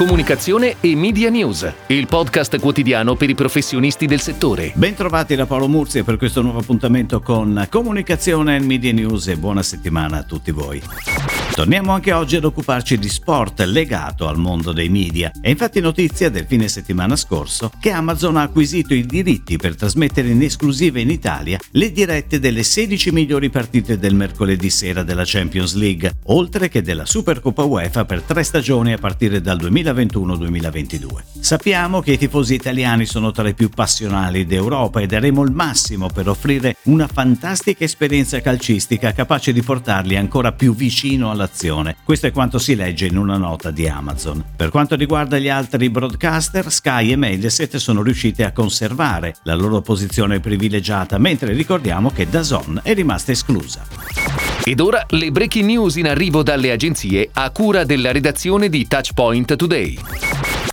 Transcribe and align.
comunicazione 0.00 0.76
e 0.80 0.96
media 0.96 1.28
news, 1.28 1.70
il 1.88 2.06
podcast 2.06 2.58
quotidiano 2.58 3.16
per 3.16 3.28
i 3.28 3.34
professionisti 3.34 4.06
del 4.06 4.22
settore. 4.22 4.72
Bentrovati 4.74 5.34
da 5.34 5.44
Paolo 5.44 5.68
Murzi 5.68 6.04
per 6.04 6.16
questo 6.16 6.40
nuovo 6.40 6.60
appuntamento 6.60 7.20
con 7.20 7.66
comunicazione 7.68 8.56
e 8.56 8.60
media 8.60 8.94
news 8.94 9.28
e 9.28 9.36
buona 9.36 9.62
settimana 9.62 10.20
a 10.20 10.22
tutti 10.22 10.52
voi. 10.52 11.39
Torniamo 11.52 11.92
anche 11.92 12.12
oggi 12.12 12.36
ad 12.36 12.44
occuparci 12.44 12.96
di 12.96 13.08
sport 13.08 13.60
legato 13.60 14.26
al 14.26 14.38
mondo 14.38 14.72
dei 14.72 14.88
media. 14.88 15.30
È 15.40 15.48
infatti 15.50 15.80
notizia 15.80 16.30
del 16.30 16.46
fine 16.46 16.68
settimana 16.68 17.16
scorso 17.16 17.70
che 17.78 17.90
Amazon 17.90 18.36
ha 18.36 18.42
acquisito 18.42 18.94
i 18.94 19.04
diritti 19.04 19.56
per 19.56 19.76
trasmettere 19.76 20.28
in 20.28 20.40
esclusiva 20.42 21.00
in 21.00 21.10
Italia 21.10 21.58
le 21.72 21.92
dirette 21.92 22.38
delle 22.38 22.62
16 22.62 23.10
migliori 23.10 23.50
partite 23.50 23.98
del 23.98 24.14
mercoledì 24.14 24.70
sera 24.70 25.02
della 25.02 25.24
Champions 25.26 25.74
League, 25.74 26.14
oltre 26.26 26.68
che 26.68 26.82
della 26.82 27.04
Supercoppa 27.04 27.64
UEFA 27.64 28.04
per 28.06 28.22
tre 28.22 28.42
stagioni 28.42 28.92
a 28.92 28.98
partire 28.98 29.42
dal 29.42 29.58
2021-2022. 29.58 31.08
Sappiamo 31.40 32.00
che 32.00 32.12
i 32.12 32.18
tifosi 32.18 32.54
italiani 32.54 33.04
sono 33.04 33.32
tra 33.32 33.46
i 33.48 33.54
più 33.54 33.68
passionali 33.68 34.46
d'Europa 34.46 35.00
e 35.00 35.06
daremo 35.06 35.42
il 35.42 35.52
massimo 35.52 36.08
per 36.08 36.28
offrire 36.28 36.76
una 36.84 37.06
fantastica 37.06 37.84
esperienza 37.84 38.40
calcistica 38.40 39.12
capace 39.12 39.52
di 39.52 39.62
portarli 39.62 40.16
ancora 40.16 40.52
più 40.52 40.74
vicino 40.74 41.30
alla 41.30 41.39
popolazione. 41.40 41.96
Questo 42.04 42.26
è 42.26 42.32
quanto 42.32 42.58
si 42.58 42.74
legge 42.74 43.06
in 43.06 43.16
una 43.16 43.38
nota 43.38 43.70
di 43.70 43.88
Amazon. 43.88 44.44
Per 44.54 44.68
quanto 44.68 44.94
riguarda 44.94 45.38
gli 45.38 45.48
altri 45.48 45.88
broadcaster, 45.88 46.70
Sky 46.70 47.12
e 47.12 47.16
Mediaset 47.16 47.76
sono 47.76 48.02
riusciti 48.02 48.42
a 48.42 48.52
conservare 48.52 49.36
la 49.44 49.54
loro 49.54 49.80
posizione 49.80 50.40
privilegiata, 50.40 51.18
mentre 51.18 51.52
ricordiamo 51.52 52.10
che 52.10 52.28
Dazon 52.28 52.80
è 52.82 52.92
rimasta 52.92 53.32
esclusa. 53.32 53.86
Ed 54.62 54.80
ora 54.80 55.04
le 55.08 55.30
breaking 55.30 55.64
news 55.64 55.96
in 55.96 56.06
arrivo 56.06 56.42
dalle 56.42 56.70
agenzie 56.70 57.30
a 57.32 57.50
cura 57.50 57.84
della 57.84 58.12
redazione 58.12 58.68
di 58.68 58.86
Touchpoint 58.86 59.56
Today. 59.56 60.29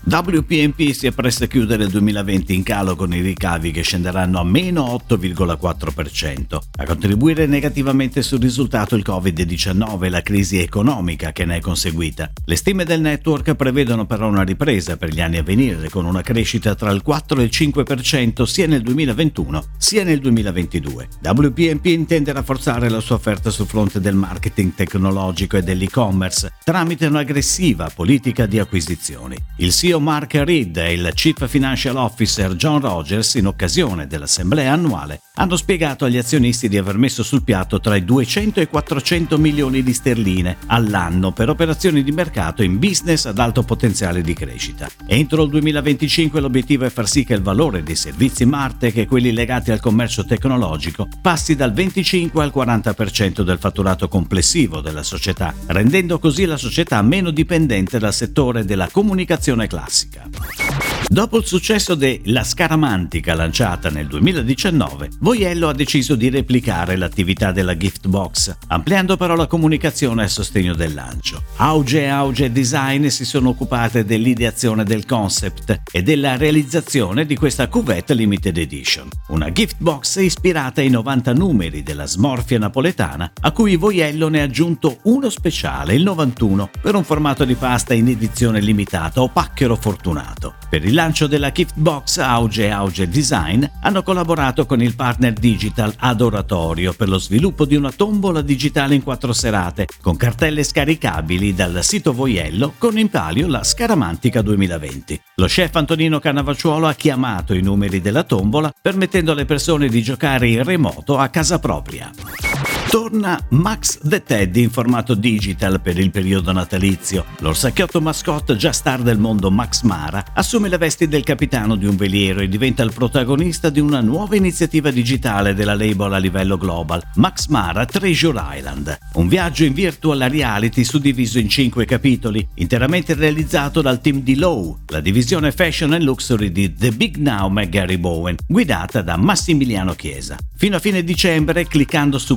WPMP 0.10 0.94
si 0.94 1.06
appresta 1.06 1.44
a 1.44 1.48
chiudere 1.48 1.84
il 1.84 1.90
2020 1.90 2.56
in 2.56 2.64
calo 2.64 2.96
con 2.96 3.14
i 3.14 3.20
ricavi 3.20 3.72
che 3.72 3.82
scenderanno 3.82 4.40
a 4.40 4.46
meno 4.46 4.86
8,4%. 5.06 6.60
A 6.78 6.86
contribuire 6.86 7.46
negativamente 7.46 8.22
sul 8.22 8.40
risultato 8.40 8.96
il 8.96 9.04
Covid-19 9.06 10.06
e 10.06 10.10
la 10.10 10.22
crisi 10.22 10.60
economica 10.60 11.34
che 11.34 11.44
ne 11.44 11.58
è 11.58 11.60
conseguita. 11.60 12.32
Le 12.46 12.56
stime 12.56 12.86
del 12.86 13.02
network 13.02 13.56
prevedono 13.56 14.06
però 14.06 14.30
una 14.30 14.44
ripresa 14.44 14.96
per 14.96 15.10
gli 15.10 15.20
anni 15.20 15.40
a 15.40 15.44
venire 15.44 15.90
con 15.90 16.06
una 16.06 16.22
crescita 16.22 16.74
tra 16.74 16.92
il 16.92 17.02
4 17.02 17.42
e 17.42 17.44
il 17.44 17.50
5% 17.52 18.44
sia 18.44 18.66
nel 18.66 18.84
2021 18.84 19.66
sia 19.76 20.06
nel 20.06 20.22
2022. 20.22 21.08
WPMP 21.22 21.86
intende 21.88 22.32
rafforzare 22.32 22.88
la 22.88 23.02
sua 23.02 23.16
offerta 23.16 23.50
sul 23.50 23.68
fronte 23.68 24.00
del 24.00 24.16
marketing 24.16 24.74
tecnologico 24.74 25.58
e 25.58 25.64
dell'e-commerce 25.64 26.54
tramite 26.64 27.08
un'aggressiva 27.08 27.92
politica 27.94 28.46
di 28.46 28.58
acquisizioni. 28.58 29.36
Il 29.58 29.74
CEO 29.74 29.96
CEO 29.98 30.00
Mark 30.00 30.34
Reed 30.36 30.78
e 30.78 30.94
il 30.94 31.12
Chief 31.14 31.48
Financial 31.48 31.96
Officer 31.96 32.54
John 32.56 32.80
Rogers, 32.80 33.36
in 33.36 33.48
occasione 33.48 34.08
dell'assemblea 34.08 34.74
annuale, 34.74 35.22
hanno 35.36 35.56
spiegato 35.56 36.06
agli 36.06 36.18
azionisti 36.18 36.68
di 36.68 36.78
aver 36.78 36.98
messo 36.98 37.24
sul 37.24 37.44
piatto 37.44 37.80
tra 37.80 37.96
i 37.96 38.04
200 38.04 38.60
e 38.60 38.64
i 38.64 38.68
400 38.68 39.38
milioni 39.38 39.84
di 39.84 39.94
sterline 39.94 40.58
all'anno 40.68 41.32
per 41.32 41.50
operazioni 41.50 42.04
di 42.04 42.12
mercato 42.12 42.64
in 42.64 42.80
business 42.80 43.26
ad 43.26 43.40
alto 43.40 43.64
potenziale 43.64 44.22
di 44.22 44.34
crescita. 44.34 44.90
Entro 45.06 45.44
il 45.44 45.50
2025 45.50 46.40
l'obiettivo 46.40 46.86
è 46.86 46.90
far 46.90 47.08
sì 47.08 47.24
che 47.24 47.34
il 47.34 47.42
valore 47.42 47.84
dei 47.84 47.96
servizi 47.96 48.46
Martech 48.46 48.98
e 48.98 49.06
quelli 49.06 49.32
legati 49.32 49.72
al 49.72 49.80
commercio 49.80 50.26
tecnologico 50.26 51.08
passi 51.22 51.56
dal 51.56 51.74
25 51.74 52.44
al 52.44 52.52
40% 52.54 53.42
del 53.42 53.60
fatturato 53.60 54.08
complessivo 54.08 54.82
della 54.82 55.04
società, 55.04 55.54
rendendo 55.68 56.20
così 56.20 56.46
la 56.46 56.58
società 56.58 57.02
meno 57.02 57.32
dipendente 57.32 58.00
dal 58.00 58.14
settore 58.14 58.66
della 58.66 58.90
comunicazione 58.92 59.68
classica 59.68 59.77
classica. 59.78 60.87
Dopo 61.10 61.38
il 61.38 61.46
successo 61.46 61.96
de 61.96 62.20
La 62.26 62.44
Scaramantica 62.44 63.34
lanciata 63.34 63.90
nel 63.90 64.08
2019, 64.08 65.12
Voiello 65.22 65.70
ha 65.70 65.74
deciso 65.74 66.16
di 66.16 66.30
replicare 66.30 66.98
l'attività 66.98 67.54
della 67.54 67.78
gift 67.78 68.10
box, 68.10 68.54
ampliando 68.68 69.16
però 69.16 69.34
la 69.36 69.48
comunicazione 69.48 70.24
a 70.24 70.28
sostegno 70.28 70.76
del 70.76 70.94
lancio. 70.94 71.42
Auge 71.56 72.02
e 72.02 72.08
Auge 72.08 72.52
Design 72.52 73.08
si 73.08 73.24
sono 73.24 73.50
occupate 73.50 74.04
dell'ideazione 74.04 74.84
del 74.84 75.06
concept 75.06 75.84
e 75.90 76.04
della 76.04 76.36
realizzazione 76.36 77.26
di 77.26 77.38
questa 77.38 77.70
cuvette 77.70 78.14
limited 78.14 78.58
edition, 78.58 79.08
una 79.30 79.50
gift 79.54 79.78
box 79.78 80.18
ispirata 80.18 80.82
ai 80.82 80.90
90 80.90 81.34
numeri 81.34 81.84
della 81.84 82.06
smorfia 82.06 82.60
napoletana, 82.60 83.32
a 83.40 83.52
cui 83.52 83.78
Voiello 83.78 84.28
ne 84.28 84.42
ha 84.42 84.44
aggiunto 84.44 84.98
uno 85.04 85.30
speciale, 85.30 85.96
il 85.96 86.04
91, 86.04 86.70
per 86.82 86.96
un 86.96 87.06
formato 87.06 87.46
di 87.46 87.56
pasta 87.56 87.94
in 87.94 88.10
edizione 88.10 88.60
limitata 88.60 89.22
o 89.22 89.30
pacchero 89.30 89.78
fortunato. 89.78 90.56
Per 90.70 90.84
il 90.84 90.97
lancio 90.98 91.28
della 91.28 91.52
gift 91.52 91.76
box 91.76 92.18
Auge 92.18 92.66
e 92.66 92.70
Auge 92.70 93.08
Design 93.08 93.64
hanno 93.82 94.02
collaborato 94.02 94.66
con 94.66 94.82
il 94.82 94.96
partner 94.96 95.32
digital 95.34 95.94
Adoratorio 95.96 96.92
per 96.94 97.08
lo 97.08 97.20
sviluppo 97.20 97.66
di 97.66 97.76
una 97.76 97.92
tombola 97.92 98.42
digitale 98.42 98.96
in 98.96 99.04
quattro 99.04 99.32
serate 99.32 99.86
con 100.02 100.18
cartelle 100.18 100.64
scaricabili 100.64 101.54
dal 101.54 101.84
sito 101.84 102.14
Voiello 102.14 102.74
con 102.80 102.98
in 102.98 103.10
palio 103.10 103.46
la 103.46 103.64
Scaramantica 103.64 104.42
2020. 104.42 105.22
Lo 105.36 105.46
chef 105.46 105.76
Antonino 105.76 106.20
Cannavacciuolo 106.20 106.88
ha 106.88 106.96
chiamato 106.96 107.54
i 107.54 107.62
numeri 107.62 108.02
della 108.02 108.24
tombola 108.24 108.74
permettendo 108.82 109.34
alle 109.34 109.46
persone 109.46 109.90
di 109.90 110.02
giocare 110.02 110.48
in 110.48 110.64
remoto 110.64 111.20
a 111.20 111.28
casa 111.28 111.60
propria. 111.60 112.47
Torna 112.90 113.38
Max 113.50 114.00
the 114.02 114.24
Teddy 114.24 114.62
in 114.62 114.70
formato 114.70 115.14
digital 115.14 115.82
per 115.82 116.00
il 116.00 116.10
periodo 116.10 116.54
natalizio. 116.54 117.26
L'orsacchiotto 117.40 118.00
mascotte 118.00 118.56
già 118.56 118.72
star 118.72 119.02
del 119.02 119.20
mondo 119.20 119.52
Max 119.52 119.82
Mara 119.82 120.24
assume 120.34 120.70
le 120.70 120.78
vesti 120.78 121.08
del 121.08 121.24
capitano 121.24 121.76
di 121.76 121.86
un 121.86 121.98
veliero 121.98 122.40
e 122.40 122.48
diventa 122.48 122.84
il 122.84 122.94
protagonista 122.94 123.70
di 123.70 123.82
una 123.82 124.00
nuova 124.00 124.38
iniziativa 124.38 124.90
digitale 124.90 125.54
della 125.54 125.76
label 125.76 126.14
a 126.14 126.18
livello 126.18 126.58
global, 126.58 127.04
Max 127.16 127.48
Mara 127.48 127.86
Treasure 127.86 128.42
Island. 128.58 128.98
Un 129.14 129.28
viaggio 129.28 129.66
in 129.66 129.74
virtual 129.74 130.20
reality 130.20 130.86
suddiviso 130.86 131.40
in 131.40 131.50
cinque 131.50 131.86
capitoli, 131.86 132.48
interamente 132.56 133.14
realizzato 133.16 133.82
dal 133.82 134.00
team 134.00 134.22
di 134.22 134.36
Low, 134.36 134.80
la 134.88 135.02
divisione 135.02 135.52
fashion 135.52 135.92
and 135.92 136.04
luxury 136.04 136.52
di 136.54 136.74
The 136.74 136.92
Big 136.92 137.18
Now 137.18 137.52
Gary 137.68 137.98
Bowen, 137.98 138.38
guidata 138.48 139.02
da 139.02 139.18
Massimiliano 139.18 139.94
Chiesa. 139.94 140.38
Fino 140.56 140.78
a 140.78 140.80
fine 140.80 141.04
dicembre, 141.04 141.68
cliccando 141.68 142.18
su 142.18 142.36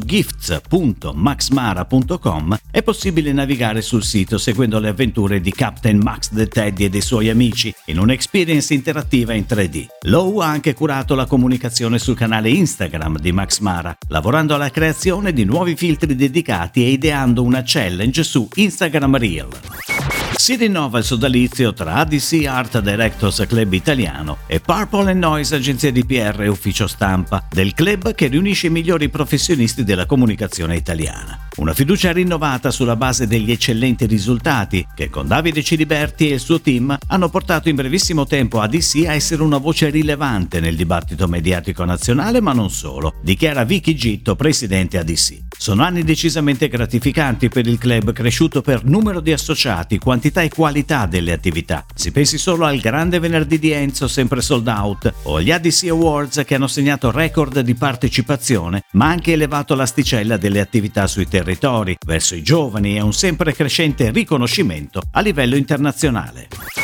gifts.maxmara.com, 0.51 2.59
è 2.71 2.83
possibile 2.83 3.33
navigare 3.33 3.81
sul 3.83 4.03
sito 4.03 4.39
seguendo 4.39 4.81
le 4.81 4.89
avventure 4.89 5.41
di 5.41 5.53
Captain 5.53 5.99
Max 5.99 6.31
the 6.33 6.49
Teddy 6.49 6.85
e 6.85 6.91
dei 6.91 7.01
suoi 7.01 7.29
amici 7.29 7.73
in 7.87 8.01
un'experience 8.01 8.75
interattiva 8.75 9.33
in 9.33 9.47
3D. 9.49 9.87
Low 10.03 10.39
ha 10.39 10.49
anche 10.49 10.75
curato 10.75 11.15
la 11.15 11.27
comunicazione 11.27 11.99
sul 11.99 12.17
canale 12.17 12.51
Instagram 12.51 13.19
di 13.19 13.33
Max 13.33 13.61
Mara, 13.61 13.97
lavorando 14.09 14.55
alla 14.55 14.71
creazione 14.71 15.33
di 15.33 15.45
nuovi 15.45 15.77
filtri 15.77 16.17
dedicati 16.17 16.85
e 16.85 16.91
ideando 16.91 17.43
una 17.43 17.63
challenge 17.65 18.25
su 18.25 18.49
Instagram 18.55 19.17
Reel. 19.17 19.49
Si 20.41 20.57
rinnova 20.57 21.01
il 21.01 21.05
sodalizio 21.05 21.75
tra 21.75 21.97
ADC 21.97 22.47
Art 22.47 22.81
Directors 22.81 23.45
Club 23.47 23.75
Italiano 23.75 24.39
e 24.47 24.59
Purple 24.59 25.13
Noise 25.13 25.57
Agenzia 25.57 25.93
di 25.93 26.03
PR 26.07 26.47
Ufficio 26.49 26.87
Stampa, 26.87 27.47
del 27.51 27.75
club 27.75 28.15
che 28.15 28.29
riunisce 28.29 28.69
i 28.69 28.71
migliori 28.71 29.11
professionisti 29.11 29.85
della 29.85 30.07
comunicazione 30.07 30.77
italiana. 30.77 31.39
Una 31.57 31.75
fiducia 31.75 32.11
rinnovata 32.13 32.71
sulla 32.71 32.97
base 32.97 33.27
degli 33.27 33.51
eccellenti 33.51 34.07
risultati 34.07 34.87
che 34.95 35.11
con 35.11 35.27
Davide 35.27 35.63
Ciliberti 35.63 36.31
e 36.31 36.35
il 36.35 36.41
suo 36.41 36.59
team 36.59 36.97
hanno 37.09 37.29
portato 37.29 37.69
in 37.69 37.77
brevissimo 37.77 38.25
tempo 38.25 38.63
ADC 38.63 39.05
a 39.09 39.13
essere 39.13 39.43
una 39.43 39.59
voce 39.59 39.91
rilevante 39.91 40.59
nel 40.59 40.75
dibattito 40.75 41.29
mediatico 41.29 41.85
nazionale 41.85 42.41
ma 42.41 42.55
non 42.55 42.71
solo, 42.71 43.13
dichiara 43.23 43.65
Vicky 43.65 43.93
Gitto, 43.93 44.37
presidente 44.37 44.97
ADC. 44.97 45.50
Sono 45.61 45.83
anni 45.83 46.05
decisamente 46.05 46.69
gratificanti 46.69 47.51
per 47.51 47.67
il 47.67 47.77
club 47.77 48.15
cresciuto 48.15 48.63
per 48.63 48.83
numero 48.83 49.21
di 49.21 49.31
associati, 49.31 49.99
quantità 49.99 50.41
e 50.41 50.49
qualità 50.49 51.05
delle 51.05 51.33
attività. 51.33 51.85
Si 51.95 52.13
pensi 52.13 52.39
solo 52.39 52.65
al 52.65 52.81
grande 52.81 53.19
venerdì 53.19 53.59
di 53.59 53.71
Enzo 53.71 54.09
sempre 54.09 54.41
sold 54.41 54.67
out 54.69 55.13
o 55.25 55.37
agli 55.37 55.51
ADC 55.51 55.89
Awards 55.91 56.45
che 56.47 56.55
hanno 56.55 56.67
segnato 56.67 57.11
record 57.11 57.61
di 57.61 57.75
partecipazione 57.75 58.85
ma 58.93 59.09
anche 59.09 59.33
elevato 59.33 59.75
l'asticella 59.75 60.39
delle 60.39 60.61
attività 60.61 61.07
sui 61.07 61.29
territori 61.29 61.95
verso 62.07 62.35
i 62.35 62.43
giovani 62.43 62.97
e 62.97 63.03
un 63.03 63.13
sempre 63.13 63.53
crescente 63.53 64.11
riconoscimento 64.11 65.03
a 65.11 65.21
livello 65.21 65.57
internazionale. 65.57 66.80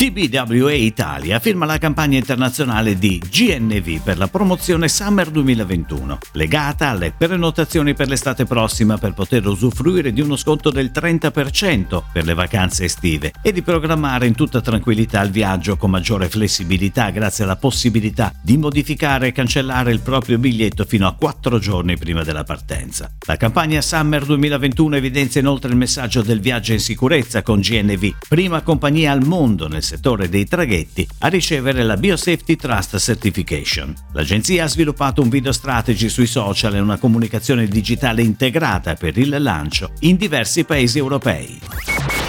TBWA 0.00 0.72
Italia 0.72 1.38
firma 1.40 1.66
la 1.66 1.76
campagna 1.76 2.16
internazionale 2.16 2.96
di 2.96 3.18
GNV 3.18 4.02
per 4.02 4.16
la 4.16 4.28
promozione 4.28 4.88
Summer 4.88 5.28
2021, 5.28 6.20
legata 6.32 6.88
alle 6.88 7.12
prenotazioni 7.12 7.92
per 7.92 8.08
l'estate 8.08 8.46
prossima 8.46 8.96
per 8.96 9.12
poter 9.12 9.46
usufruire 9.46 10.14
di 10.14 10.22
uno 10.22 10.36
sconto 10.36 10.70
del 10.70 10.90
30% 10.90 12.02
per 12.14 12.24
le 12.24 12.32
vacanze 12.32 12.84
estive 12.84 13.34
e 13.42 13.52
di 13.52 13.60
programmare 13.60 14.26
in 14.26 14.34
tutta 14.34 14.62
tranquillità 14.62 15.20
il 15.20 15.32
viaggio 15.32 15.76
con 15.76 15.90
maggiore 15.90 16.30
flessibilità 16.30 17.10
grazie 17.10 17.44
alla 17.44 17.56
possibilità 17.56 18.32
di 18.40 18.56
modificare 18.56 19.26
e 19.26 19.32
cancellare 19.32 19.92
il 19.92 20.00
proprio 20.00 20.38
biglietto 20.38 20.86
fino 20.86 21.06
a 21.08 21.12
4 21.12 21.58
giorni 21.58 21.98
prima 21.98 22.22
della 22.22 22.44
partenza. 22.44 23.12
La 23.26 23.36
campagna 23.36 23.82
Summer 23.82 24.24
2021 24.24 24.96
evidenzia 24.96 25.42
inoltre 25.42 25.68
il 25.68 25.76
messaggio 25.76 26.22
del 26.22 26.40
viaggio 26.40 26.72
in 26.72 26.80
sicurezza 26.80 27.42
con 27.42 27.60
GNV, 27.60 28.14
prima 28.26 28.62
compagnia 28.62 29.12
al 29.12 29.26
mondo 29.26 29.68
nel 29.68 29.88
settore 29.90 30.28
dei 30.28 30.46
traghetti 30.46 31.04
a 31.18 31.26
ricevere 31.26 31.82
la 31.82 31.96
Biosafety 31.96 32.54
Trust 32.54 32.96
Certification. 32.98 33.92
L'agenzia 34.12 34.62
ha 34.62 34.68
sviluppato 34.68 35.20
un 35.20 35.28
video 35.28 35.50
strategy 35.50 36.08
sui 36.08 36.28
social 36.28 36.76
e 36.76 36.80
una 36.80 36.96
comunicazione 36.96 37.66
digitale 37.66 38.22
integrata 38.22 38.94
per 38.94 39.18
il 39.18 39.34
lancio 39.42 39.90
in 40.00 40.14
diversi 40.14 40.62
paesi 40.62 40.98
europei. 40.98 41.58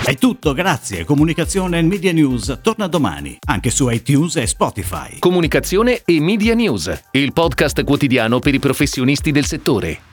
È 0.04 0.16
tutto, 0.16 0.54
grazie. 0.54 1.06
Comunicazione 1.06 1.78
e 1.78 1.84
Media 1.84 2.12
News 2.12 2.58
torna 2.64 2.88
domani, 2.88 3.38
anche 3.46 3.70
su 3.70 3.88
iTunes 3.90 4.38
e 4.38 4.48
Spotify. 4.48 5.20
Comunicazione 5.20 6.02
e 6.04 6.20
Media 6.20 6.56
News, 6.56 6.92
il 7.12 7.32
podcast 7.32 7.84
quotidiano 7.84 8.40
per 8.40 8.56
i 8.56 8.60
professionisti 8.60 9.30
del 9.30 9.46
settore. 9.46 10.11